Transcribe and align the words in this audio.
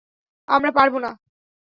আমরা 0.49 0.71
পারব 0.71 0.93
না। 0.99 1.11